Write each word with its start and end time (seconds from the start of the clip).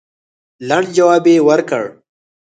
لنډ 0.67 0.87
جواب 0.97 1.23
یې 1.31 1.45
ورکړ. 1.47 1.83